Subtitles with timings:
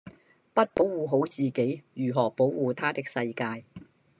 [0.55, 3.63] 不保護好自己如何保護她的世界